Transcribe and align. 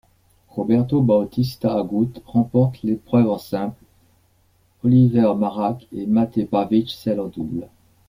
Roberto 0.49 0.99
Bautista-Agut 0.99 2.23
remporte 2.25 2.81
l'épreuve 2.81 3.29
en 3.29 3.37
simple, 3.37 3.83
Oliver 4.83 5.33
Marach 5.37 5.85
et 5.93 6.07
Mate 6.07 6.43
Pavić 6.45 6.89
celle 6.97 7.19
en 7.19 7.27
double. 7.27 7.67